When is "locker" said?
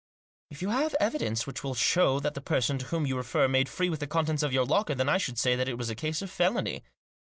4.65-4.95